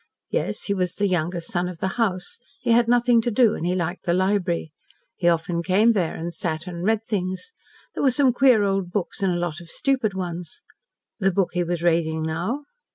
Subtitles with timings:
[0.31, 2.39] Yes, he was the youngest son of the house.
[2.63, 4.71] He had nothing to do, and he liked the library.
[5.15, 7.53] He often came there and sat and read things.
[7.93, 10.63] There were some queer old books and a lot of stupid ones.
[11.19, 12.63] The book he was reading now?